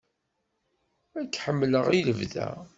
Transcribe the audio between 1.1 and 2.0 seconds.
Ad k-ḥemmleɣ i